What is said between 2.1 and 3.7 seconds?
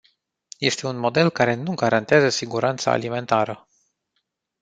siguranța alimentară.